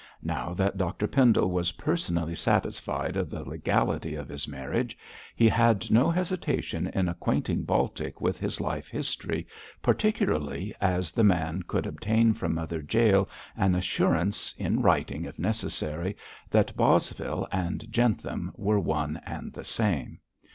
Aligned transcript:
Now 0.23 0.55
that 0.55 0.77
Dr 0.79 1.05
Pendle 1.05 1.51
was 1.51 1.73
personally 1.73 2.33
satisfied 2.33 3.15
of 3.15 3.29
the 3.29 3.47
legality 3.47 4.15
of 4.15 4.29
his 4.29 4.47
marriage, 4.47 4.97
he 5.35 5.47
had 5.47 5.91
no 5.91 6.09
hesitation 6.09 6.87
in 6.87 7.07
acquainting 7.07 7.65
Baltic 7.65 8.19
with 8.19 8.39
his 8.39 8.59
life 8.59 8.89
history, 8.89 9.45
particularly 9.83 10.73
as 10.81 11.11
the 11.11 11.23
man 11.23 11.61
could 11.67 11.85
obtain 11.85 12.33
from 12.33 12.55
Mother 12.55 12.83
Jael 12.91 13.29
an 13.55 13.75
assurance, 13.75 14.55
in 14.57 14.81
writing 14.81 15.25
if 15.25 15.37
necessary, 15.37 16.17
that 16.49 16.75
Bosvile 16.75 17.45
and 17.51 17.85
Jentham 17.91 18.53
were 18.55 18.79
one 18.79 19.21
and 19.23 19.53
the 19.53 19.63
same. 19.63 20.17